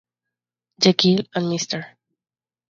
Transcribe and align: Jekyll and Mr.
Jekyll 0.81 1.27
and 1.35 1.45
Mr. 1.45 1.93